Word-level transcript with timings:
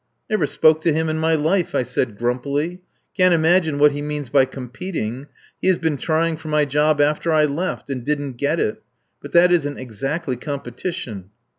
"Never 0.31 0.47
spoke 0.47 0.81
to 0.81 0.91
him 0.93 1.09
in 1.09 1.19
my 1.19 1.35
life," 1.35 1.75
I 1.75 1.83
said 1.83 2.17
grumpily. 2.17 2.81
"Can't 3.15 3.35
imagine 3.35 3.77
what 3.77 3.91
he 3.91 4.01
means 4.01 4.29
by 4.29 4.45
competing. 4.45 5.27
He 5.61 5.67
has 5.67 5.77
been 5.77 5.97
trying 5.97 6.37
for 6.37 6.47
my 6.47 6.65
job 6.65 6.99
after 6.99 7.31
I 7.31 7.45
left 7.45 7.87
and 7.91 8.03
didn't 8.03 8.37
get 8.37 8.59
it. 8.59 8.81
But 9.21 9.31
that 9.33 9.51
isn't 9.51 9.77
exactly 9.79 10.37
competition." 10.37 11.29